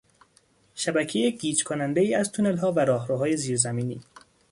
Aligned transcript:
شبکهی 0.75 1.31
گیج 1.31 1.63
کنندهای 1.63 2.13
از 2.15 2.31
تونلها 2.31 2.71
و 2.71 2.79
راهروهای 2.79 3.37
زیرزمینی 3.37 4.01